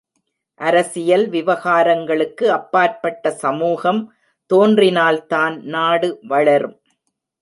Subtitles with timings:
[0.59, 4.01] அரசியல் விவகாரங்களுக்கு அப்பாற்பட்ட சமூகம்
[4.51, 6.75] தோன்றினால்தான் நாடு வளரும்.